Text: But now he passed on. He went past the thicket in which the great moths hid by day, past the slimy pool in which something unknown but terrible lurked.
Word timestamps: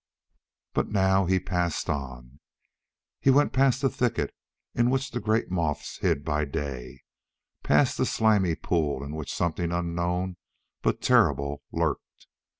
But 0.73 0.89
now 0.89 1.27
he 1.27 1.39
passed 1.39 1.87
on. 1.87 2.39
He 3.19 3.29
went 3.29 3.53
past 3.53 3.83
the 3.83 3.89
thicket 3.91 4.33
in 4.73 4.89
which 4.89 5.11
the 5.11 5.19
great 5.19 5.51
moths 5.51 5.99
hid 5.99 6.25
by 6.25 6.43
day, 6.45 7.03
past 7.61 7.99
the 7.99 8.07
slimy 8.07 8.55
pool 8.55 9.03
in 9.03 9.13
which 9.15 9.31
something 9.31 9.71
unknown 9.71 10.37
but 10.81 11.03
terrible 11.03 11.61
lurked. 11.71 12.25